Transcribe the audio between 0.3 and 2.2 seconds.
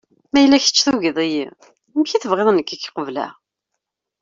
Ma yella kečč tugiḍ-iyi, amek i